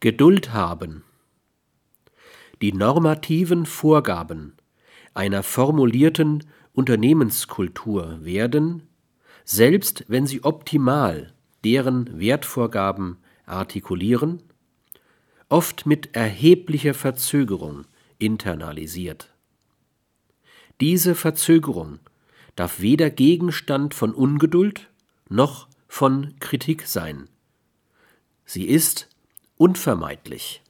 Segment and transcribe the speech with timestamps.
[0.00, 1.04] Geduld haben.
[2.62, 4.54] Die normativen Vorgaben
[5.12, 8.88] einer formulierten Unternehmenskultur werden,
[9.44, 11.34] selbst wenn sie optimal
[11.64, 14.42] deren Wertvorgaben artikulieren,
[15.50, 17.84] oft mit erheblicher Verzögerung
[18.18, 19.34] internalisiert.
[20.80, 21.98] Diese Verzögerung
[22.56, 24.88] darf weder Gegenstand von Ungeduld
[25.28, 27.28] noch von Kritik sein.
[28.46, 29.10] Sie ist
[29.60, 30.62] unvermeidlich.